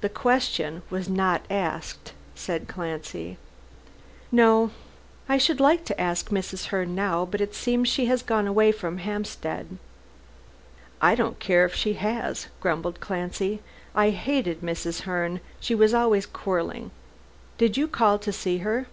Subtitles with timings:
[0.00, 3.36] "The question was not asked," said Clancy.
[4.30, 4.70] "No.
[5.28, 6.66] I should like to ask Mrs.
[6.66, 9.76] Herne now, but it seems she has gone away from Hampstead."
[11.02, 13.60] "I don't care if she has," grumbled Clancy,
[13.92, 15.00] "I hated Mrs.
[15.00, 15.40] Herne.
[15.58, 16.92] She was always quarrelling.
[17.58, 18.86] Did you call to see her?"